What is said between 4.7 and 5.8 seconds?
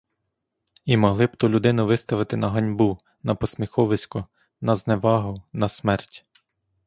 зневагу, на